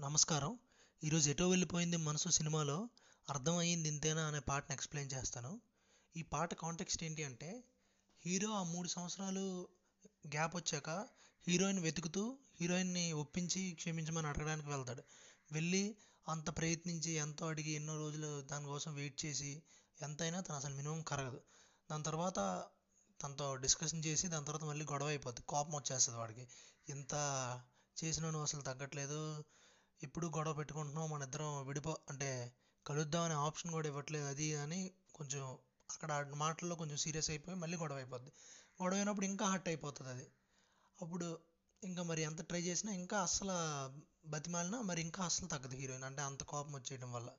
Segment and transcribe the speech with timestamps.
[0.00, 0.58] నమస్కారం.
[1.04, 2.88] ఈరోజు ఎటో వెళ్ళిపోయింది మనసు సినిమాలో
[3.30, 5.60] అర్థమయ్యింది ఇంతేనా అనే పాటను ఎక్స్ప్లెయిన్ చేస్తాను.
[6.16, 7.64] ఈ పాట కాంటెక్స్ట్ ఏంటి అంటే
[8.26, 9.68] హీరో ఆ మూడు సంవత్సరాలు
[10.26, 11.08] గ్యాప్ వచ్చాక
[11.48, 15.02] హీరోయిన్ వెతుకుతూ హీరోయిన్ని ఒప్పించి క్షమించమని అడగడానికి వెళ్తాడు.
[15.52, 15.96] వెళ్ళి
[16.28, 19.62] అంత ప్రయత్నించి ఎంతో అడిగి ఎన్నో రోజులు దానికోసం వెయిట్ చేసి
[20.02, 21.40] ఎంతైనా తను అసలు మినిమం కరగదు.
[21.90, 22.64] దాని తర్వాత
[23.22, 25.42] తనతో డిస్కషన్ చేసి దాని తర్వాత మళ్ళీ గొడవ అయిపోద్ది.
[25.42, 26.48] కోపం వచ్చేస్తుంది వాడికి.
[26.88, 27.14] ఇంత
[28.04, 29.44] చేసినా నువ్వు అసలు తగ్గట్లేదు.
[30.02, 32.52] ఎప్పుడు గొడవ పెట్టుకుంటున్నావు మన ఇద్దరం విడిపో అంటే
[32.86, 35.58] కలుద్దాం అనే ఆప్షన్ కూడా ఇవ్వట్లేదు అది అని కొంచెం
[35.90, 38.32] అక్కడ మాటల్లో కొంచెం సీరియస్ అయిపోయి మళ్ళీ గొడవ అయిపోద్ది.
[38.82, 40.26] గొడవ అయినప్పుడు ఇంకా హర్ట్ అయిపోతుంది అది.
[41.02, 41.38] అప్పుడు
[41.84, 43.52] ఇంకా మరి ఎంత ట్రై చేసినా ఇంకా అస్సలు
[44.28, 46.04] బతిమాలినా మరి ఇంకా అస్సలు తగ్గదు హీరోయిన్.
[46.04, 47.30] అంటే అంత కోపం వచ్చేయడం వల్ల.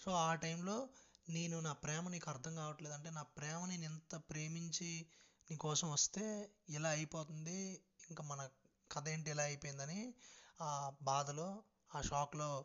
[0.00, 0.88] సో ఆ టైంలో
[1.28, 2.94] నేను నా ప్రేమ నీకు అర్థం కావట్లేదు.
[2.94, 5.06] అంటే నా ప్రేమ నేను ఎంత ప్రేమించి
[5.50, 8.48] నీ కోసం వస్తే ఇలా అయిపోతుంది ఇంకా మన
[8.92, 10.14] కథ ఏంటి ఇలా అయిపోయిందని
[10.60, 11.62] ఆ బాధలో
[11.94, 12.64] ఆ షాక్లో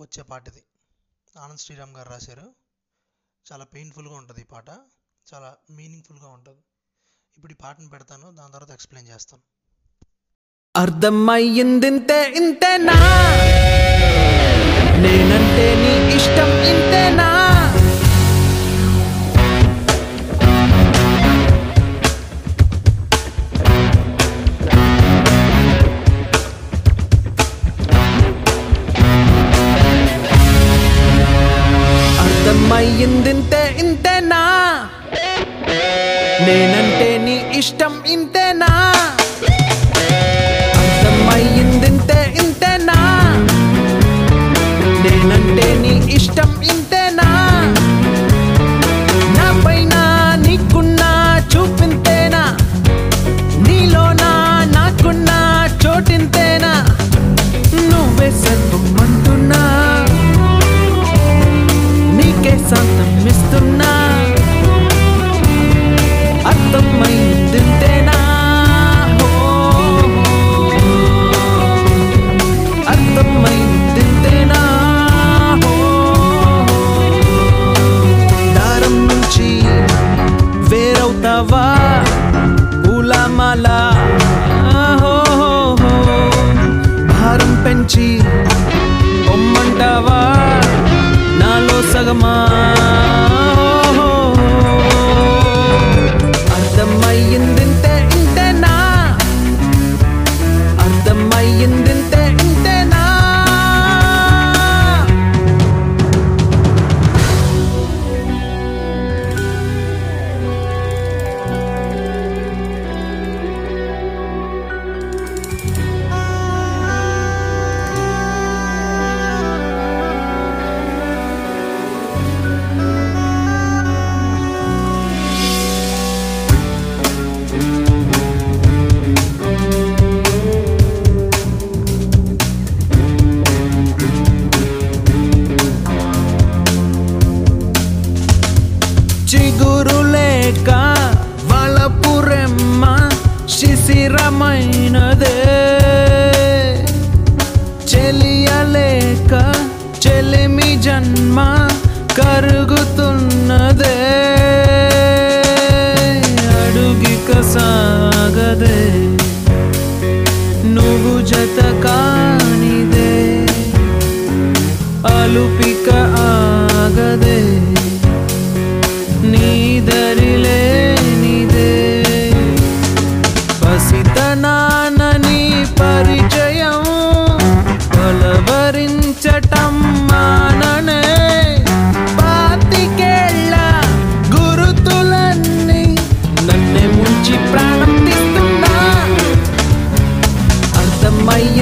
[0.00, 0.62] వచ్చే పాట ఇది
[1.38, 2.54] ఆనంద్ శ్రీరామ్ గారు రాశారు.
[3.52, 4.70] చాలా పెయిన్ఫుల్గా ఉంటుంది ఈ పాట.
[5.34, 6.60] చాలా మీనింగ్ఫుల్గా ఉంటుంది.
[7.36, 8.30] ఇప్పుడు ఈ పాటను పెడతాను.
[8.30, 9.42] దాని తర్వాత ఎక్స్ప్లెయిన్ చేస్తాను.
[10.76, 12.92] అర్థమయ్యిందింతే ఇంతేనా?
[14.96, 17.61] నేనంటే నీ ఇష్టం ఇంతేనా?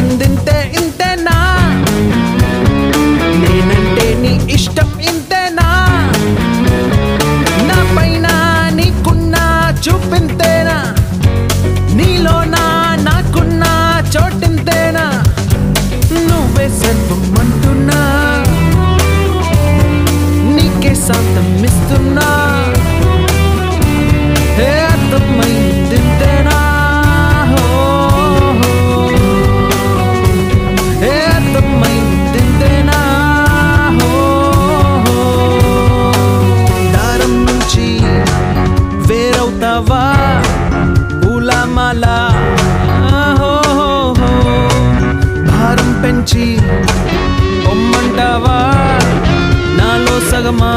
[0.02, 1.34] అర్థమయ్యిందింతే ఇంతేనా?
[3.42, 5.66] నేనంటే నీ ఇష్టం ఇంతేనా?
[7.68, 8.26] నా పైన
[8.78, 9.34] నీకున్న
[9.84, 10.76] చూపింతేనా?
[11.98, 12.62] నీలోనా
[13.06, 13.64] నాకున్న
[14.14, 15.04] చోటింతేనా?
[16.28, 18.00] నువ్వే సర్వం అంటున్నా
[20.56, 22.28] నీకే శాంతం ఇస్తున్నా
[24.62, 24.89] Yeah
[46.02, 46.44] పెంచి
[47.64, 48.58] పొమ్మంటావా
[49.78, 50.72] నాలో సగమా?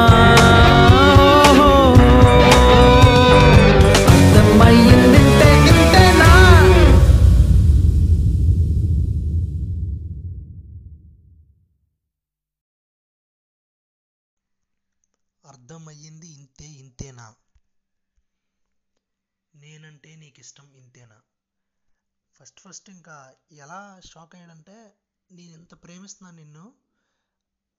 [15.43, 17.25] అర్థమయ్యింది ఇంతే ఇంతేనా?
[19.53, 21.17] నేనంటే నీకు ఇష్టం ఇంతేనా?
[22.35, 23.15] ఫస్ట్ ఫస్ట్ ఇంకా
[23.51, 24.77] ఎలా షాక్ అయ్యాడంటే
[25.33, 26.73] నేను ఎంత ప్రేమిస్తున్నాను నిన్ను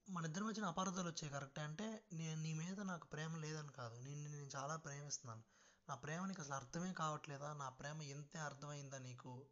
[0.09, 3.99] మన ఇద్దరి మధ్యన అపార్థాలు వచ్చాయి కరెక్టే అంటే నేను నీ మీద నాకు ప్రేమ లేదని కాదు.
[3.99, 5.43] నిన్ను నేను చాలా ప్రేమిస్తున్నాను.
[5.89, 7.53] నా ప్రేమ నీకు అసలు అర్థమే కావట్లేదా?
[7.53, 9.45] నా ప్రేమ ఇంతే అర్థమైందా నీకు?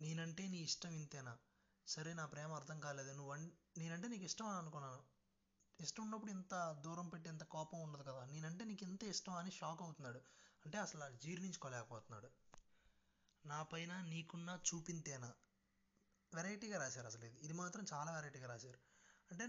[0.00, 1.38] నేనంటే నీ ఇష్టం ఇంతేనా?
[1.86, 3.12] సరే నా ప్రేమ అర్థం కాలేదు.
[3.12, 5.02] నువ్వు అన్- నేనంటే నీకు ఇష్టం అని అనుకున్నాను.
[5.80, 8.24] ఇష్టం ఉన్నప్పుడు ఇంత దూరం పెట్టి ఇంత కోపం ఉండదు కదా?
[8.24, 10.20] నేనంటే నీకు ఇంత ఇష్టం అని షాక్ అవుతున్నాడు.
[10.66, 12.30] అంటే అసలు జీర్ణించుకోలేకపోతున్నాడు.
[13.46, 15.32] నా పైన నీకున్న చూపింతేనా?
[16.36, 17.38] వెరైటీగా రాశారు అసలు ఇది.
[17.38, 18.80] ఇది మాత్రం చాలా వెరైటీగా రాశారు.
[19.30, 19.44] అంటే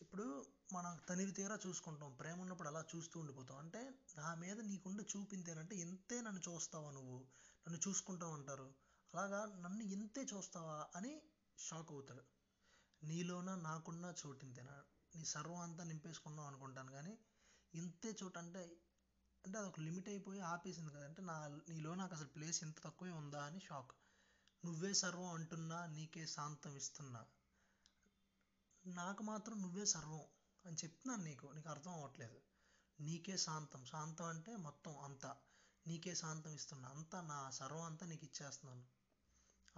[0.00, 0.26] ఇప్పుడు
[0.72, 3.58] మనం తనివి తీరా చూసుకుంటాం ప్రేమ ఉన్నప్పుడు అలా చూస్తూ ఉండిపోతాం.
[3.58, 3.80] అంటే
[4.16, 7.18] నా మీద నీకుండే చూపింతేనంటే ఇంతే నన్ను చూస్తావా నువ్వు?
[7.66, 8.68] నన్ను చూసుకుంటావు అంటారు.
[9.14, 11.12] అలాగా నన్ను ఇంతే చూస్తావా అని
[11.58, 12.24] షాక్ అవుతాడు.
[13.02, 14.76] నీలోన నాకున్న చోటింతేనా
[15.16, 17.14] నీ సర్వం అంతా నింపేసుకున్నావు అనుకుంటాను కానీ
[17.74, 18.62] ఇంతే చోటు అంటే
[19.44, 21.04] అంటే అదొక లిమిట్ అయిపోయి ఆపేసింది కదా.
[21.04, 21.36] అంటే నా
[21.68, 23.92] నీలో నాకు అసలు ప్లేస్ ఇంత తక్కువే ఉందా అని షాక్.
[24.64, 27.26] నువ్వే సర్వం అంటున్నా నీకే శాంతం ఇస్తున్నా.
[28.86, 30.20] నాకు మాత్రం నువ్వే సర్వం
[30.66, 31.46] అని చెప్తున్నాను నీకు.
[31.46, 32.40] నీకు అర్థం అవ్వట్లేదు.
[33.00, 33.84] నీకే శాంతం.
[33.84, 35.36] శాంతం అంటే మొత్తం అంతా.
[35.86, 36.88] నీకే శాంతం ఇస్తున్నా.
[36.88, 38.84] అంతా నా సర్వం అంతా నీకు ఇచ్చేస్తున్నాను.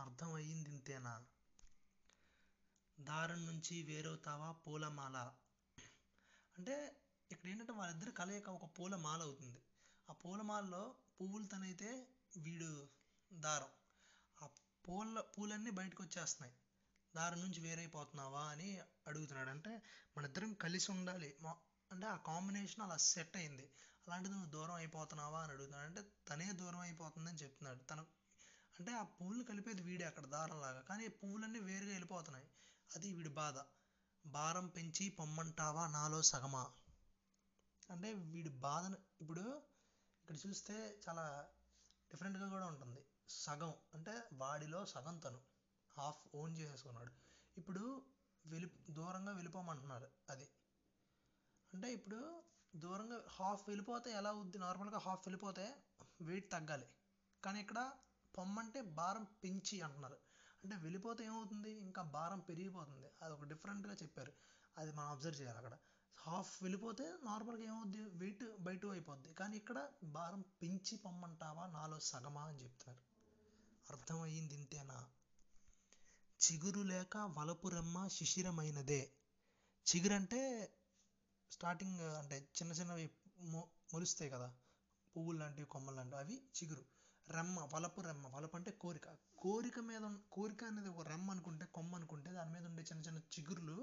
[0.00, 1.26] అర్థం అయ్యింది ఇంతేనా?
[3.00, 5.16] దారం నుంచి వేరవుతావా పూలమాల?
[6.58, 7.02] అంటే
[7.32, 9.62] ఇక్కడ ఏంటంటే వాళ్ళిద్దరి కలయిక ఒక పూలమాల అవుతుంది.
[10.10, 12.06] ఆ పూలమాలలో పువ్వులతోనైతే
[12.38, 12.88] వీడు
[13.32, 13.81] దారం.
[14.88, 16.54] పూల పూలన్నీ బయటకు వచ్చేస్తున్నాయి
[17.16, 19.50] దారి నుంచి వేరైపోతున్నావా అని అడుగుతున్నాడు.
[19.50, 19.82] అంటే
[20.16, 21.36] మన ఇద్దరం కలిసి ఉండాలి.
[21.42, 21.54] మా-
[21.92, 23.62] అంటే ఆ కాంబినేషన్ అలా సెట్ అయింది.
[24.06, 25.86] అలాంటిది నువ్వు దూరం అయిపోతున్నావా అని అడుగుతున్నాడు.
[25.86, 27.78] అంటే తనే దూరం అయిపోతుందని చెప్తున్నాడు.
[27.78, 28.00] తన
[28.78, 30.80] అంటే ఆ పువ్వులు కలిపేది వీడే అక్కడ దారంలాగా.
[30.80, 32.46] కానీ పువ్వులన్నీ వేరుగా వెళ్ళిపోతున్నాయి.
[32.96, 33.54] అది వీడి బాధ.
[34.26, 36.72] భారం పెంచి పొమ్మంటావా నాలో సగమా?
[37.90, 39.62] అంటే వీడి బాధను ఇప్పుడు
[40.20, 41.48] ఇక్కడ చూస్తే చాలా
[42.12, 43.06] డిఫరెంట్గా కూడా ఉంటుంది.
[43.28, 45.40] సగం అంటే వాడిలో సగం తను.
[45.98, 47.12] హాఫ్ ఓన్ చేసేసుకున్నాడు.
[47.56, 48.02] ఇప్పుడు
[48.46, 50.48] వెళ్ళి దూరంగా వెళ్ళిపోమంటున్నారు అది.
[51.74, 52.42] అంటే ఇప్పుడు
[52.76, 54.58] దూరంగా హాఫ్ వెళ్ళిపోతే ఎలా అవుద్ది?
[54.58, 55.82] నార్మల్గా హాఫ్ వెళ్ళిపోతే
[56.20, 56.86] వెయిట్ తగ్గాలి.
[57.44, 57.92] కానీ ఇక్కడ
[58.38, 60.16] పొమ్మంటే భారం పెంచి అంటున్నారు.
[60.64, 61.70] అంటే వెళ్ళిపోతే ఏమవుతుంది?
[61.70, 63.10] ఇంకా భారం పెరిగిపోతుంది.
[63.22, 64.32] అది ఒక డిఫరెంట్గా చెప్పారు.
[64.78, 65.78] అది మనం అబ్జర్వ్ చేయాలి అక్కడ.
[66.18, 68.02] హాఫ్ వెళ్ళిపోతే నార్మల్గా ఏమవుద్ది?
[68.20, 69.34] వెయిట్ బయట అయిపోద్ది.
[69.34, 71.66] కానీ ఇక్కడ భారం పెంచి పొమ్మంటావా?
[71.66, 73.02] నాలో సగమా అని చెప్తున్నారు
[73.90, 74.98] అర్థమయ్యింది ఇంతేనా?
[76.40, 79.12] చిగురు లేక వలపు రెమ్మ శిశిరమైనదే.
[79.86, 80.40] చిగురు అంటే
[81.50, 83.60] స్టార్టింగ్ అంటే చిన్న చిన్నవి మొ
[83.94, 84.48] మొలుస్తాయి కదా.
[85.14, 86.20] పువ్వులు లాంటివి కొమ్మలు లాంటివి.
[86.20, 86.84] అవి చిగురు.
[87.28, 88.26] రెమ్మ వలపు రెమ్మ.
[88.28, 89.08] వలపు అంటే కోరిక.
[89.38, 93.76] కోరిక మీద కోరిక అనేది ఒక రెమ్మ అనుకుంటే కొమ్మ అనుకుంటే దాని మీద ఉండే చిన్న చిన్న చిగురులు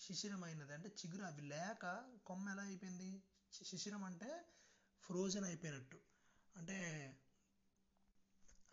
[0.00, 0.72] శిశిరమైనది.
[0.72, 3.22] అంటే చిగురు అవి లేక కొమ్మ ఎలా అయిపోయింది?
[3.64, 4.48] శిశిరం అంటే
[5.00, 5.98] ఫ్రోజన్ అయిపోయినట్టు.
[6.56, 6.78] అంటే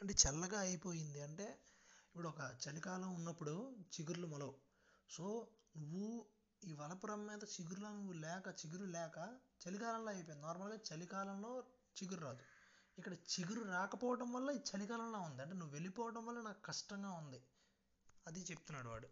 [0.01, 1.21] అంటే చల్లగా అయిపోయింది.
[1.21, 1.59] అంటే
[2.07, 4.55] ఇప్పుడు ఒక చలికాలం ఉన్నప్పుడు చిగుర్లు మొలవు.
[5.09, 5.47] సో
[5.77, 6.25] నువ్వు
[6.63, 10.45] ఈ వలపురం మీద చిగురులో నువ్వు లేక చిగురు లేక చలికాలంలో అయిపోయింది.
[10.45, 11.63] నార్మల్గా చలికాలంలో
[12.03, 12.39] చిగురు రాదు.
[12.97, 15.41] ఇక్కడ చిగురు రాకపోవడం వల్ల ఈ చలికాలంలో ఉంది.
[15.41, 17.43] అంటే నువ్వు వెళ్ళిపోవడం వల్ల నాకు కష్టంగా ఉంది.
[18.27, 19.07] అది చెప్తున్నాడు వాడు.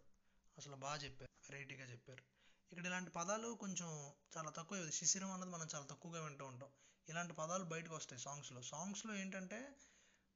[0.58, 2.24] అసలు బాగా చెప్పారు వెరైటీగా చెప్పారు.
[2.72, 3.90] ఇక్కడ ఇలాంటి పదాలు కొంచెం
[4.38, 6.70] చాలా తక్కువ శిశిరం అన్నది మనం చాలా తక్కువగా వింటూ ఉంటాం.
[7.10, 8.62] ఇలాంటి పదాలు బయటకు వస్తాయి సాంగ్స్లో.
[8.62, 9.60] సాంగ్స్లో ఏంటంటే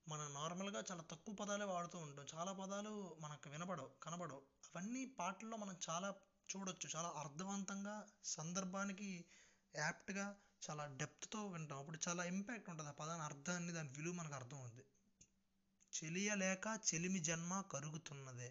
[0.07, 2.25] మనం నార్మల్గా చాలా తక్కువ పదాలే వాడుతూ ఉంటాం.
[2.35, 4.41] చాలా పదాలు మనకు వినపడవు కనబడవు.
[4.65, 6.09] అవన్నీ పాటల్లో మనం చాలా
[6.49, 6.89] చూడొచ్చు.
[6.95, 9.25] చాలా అర్థవంతంగా సందర్భానికి
[9.75, 10.35] యాప్ట్గా
[10.69, 11.79] చాలా డెప్త్తో వింటాం.
[11.79, 14.83] అప్పుడు చాలా ఇంపాక్ట్ ఉంటుంది ఆ పదాన్ని అర్థాన్ని దాని విలువ మనకు అర్థం ఉంది
[15.93, 18.49] చెలియలేక చెలిమి జన్మ కరుగుతున్నదే.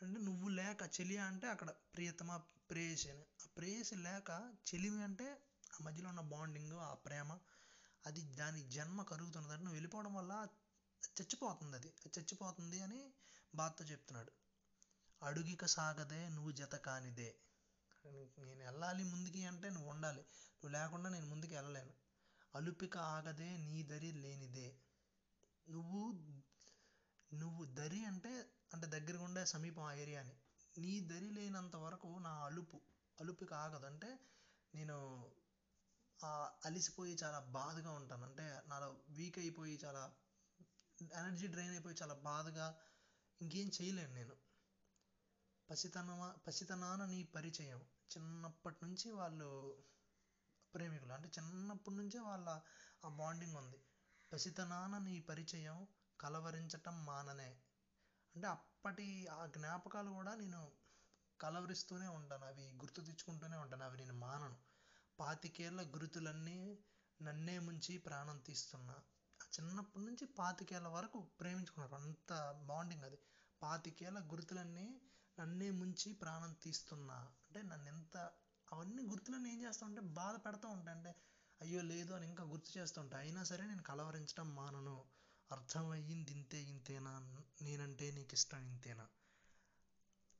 [0.00, 2.30] అంటే నువ్వు లేక చెలి అంటే అక్కడ ప్రియతమ
[2.70, 3.24] ప్రేయసి అని.
[3.44, 4.30] ఆ ప్రేయసి లేక
[4.68, 5.26] చెలిమి అంటే
[5.72, 7.30] ఆ మధ్యలో ఉన్న బాండింగ్ ఆ ప్రేమ
[8.04, 9.52] అది దాని జన్మ కరుగుతున్నది.
[9.52, 10.32] అంటే నువ్వు వెళ్ళిపోవడం వల్ల
[11.16, 13.00] చచ్చిపోతుంది అది అది చచ్చిపోతుంది అని
[13.54, 14.32] బాధతో చెప్తున్నాడు.
[15.22, 17.30] అడుగిక సాగదే నువ్వు జత కానిదే.
[18.38, 20.22] నేను వెళ్ళాలి ముందుకి అంటే నువ్వు ఉండాలి.
[20.52, 21.94] నువ్వు లేకుండా నేను ముందుకు వెళ్ళలేను.
[22.54, 24.68] అలుపిక ఆగదే నీ దరి లేనిదే.
[25.66, 26.02] నువ్వు
[27.30, 28.32] నువ్వు దరి అంటే
[28.70, 30.34] అంటే దగ్గరగా ఉండే సమీపం ఆ ఏరియాని.
[30.76, 32.78] నీ దరి లేనంత వరకు నా అలుపు
[33.18, 34.10] అలుపుకి ఆగదు అంటే
[34.74, 34.96] నేను
[36.20, 36.32] ఆ
[36.64, 38.24] అలిసిపోయి చాలా బాధగా ఉంటాను.
[38.24, 40.02] అంటే నాలో వీక్ అయిపోయి చాలా
[41.20, 42.66] ఎనర్జీ డ్రైన్ అయిపోయి చాలా బాధగా
[43.40, 44.36] ఇంకేం చేయలేను నేను.
[45.68, 47.80] పసితనమా పసితనాన నీ పరిచయం.
[48.10, 49.48] చిన్నప్పటి నుంచి వాళ్ళు
[50.74, 51.12] ప్రేమికులు.
[51.12, 52.48] అంటే చిన్నప్పటి నుంచే వాళ్ళ
[53.04, 53.78] ఆ బాండింగ్ ఉంది.
[54.32, 55.78] పసితనాన నీ పరిచయం
[56.20, 57.50] కలవరించటం మాననే.
[58.36, 60.60] అంటే అప్పటి ఆ జ్ఞాపకాలు కూడా నేను
[61.40, 62.44] కలవరిస్తూనే ఉంటాను.
[62.44, 63.84] అవి గుర్తు తెచ్చుకుంటూనే ఉంటాను.
[63.84, 64.58] అవి నేను మానను.
[65.18, 66.58] పాతికేళ్ళ గురుతులన్నీ
[67.20, 68.96] నన్నే ముంచి ప్రాణం తీస్తున్నా.
[69.52, 71.94] చిన్నప్పటి నుంచి పాతికేళ్ళ వరకు ప్రేమించుకున్నారు.
[71.94, 72.32] అంత
[72.66, 73.18] బాండింగ్ అది.
[73.62, 74.86] పాతికేళ్ళ గుర్తులన్నీ
[75.38, 77.16] నన్నే ముంచి ప్రాణం తీస్తున్నా.
[77.42, 78.16] అంటే నన్ను ఎంత
[78.68, 80.96] అవన్నీ గుర్తులన్నీ ఏం చేస్తా ఉంటే బాధ పెడతా ఉంటాయి.
[80.96, 81.12] అంటే
[81.60, 84.96] అయ్యో లేదు అని ఇంకా గుర్తు చేస్తుంటా అయినా సరే నేను కలవరించడం మానను.
[85.52, 87.12] అర్థమయ్యింది ఇంతే ఇంతేనా?
[87.62, 89.08] నేనంటే నీకు ఇష్టం ఇంతేనా?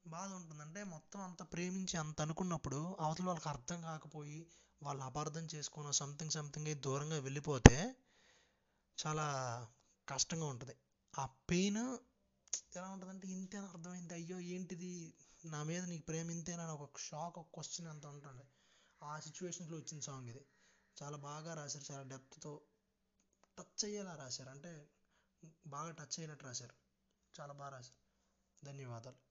[0.07, 4.47] బాధ ఉంటుంది అంటే మొత్తం అంత ప్రేమించి అంత అనుకున్నప్పుడు అవతల వాళ్ళకి అర్థం కాకపోయి
[4.83, 7.95] వాళ్ళు అపార్థం చేసుకున్న సంథింగ్ సంథింగ్ అయి దూరంగా వెళ్ళిపోతే
[9.07, 9.27] చాలా
[10.09, 10.77] కష్టంగా ఉంటుంది.
[11.19, 11.99] ఆ పెయిన్
[12.77, 14.15] ఎలా ఉంటుందంటే ఇంతేనా అర్థమైంది?
[14.15, 15.15] అయ్యో ఏంటిది?
[15.45, 16.63] నా మీద నీకు ప్రేమ ఇంతేనా?
[16.63, 18.45] అని ఒక షాక్ ఒక క్వశ్చన్ అంత ఉంటుంది
[19.03, 20.47] ఆ సిచ్యువేషన్స్లో వచ్చిన సాంగ్ ఇది.
[21.03, 21.93] చాలా బాగా రాశారు.
[21.93, 22.61] చాలా డెప్త్తో
[23.59, 24.51] టచ్ అయ్యేలా రాశారు.
[24.51, 24.91] అంటే
[25.66, 26.75] బాగా టచ్ అయినట్టు రాశారు.
[27.40, 28.00] చాలా బాగా రాశారు.
[28.64, 29.25] ధన్యవాదాలు.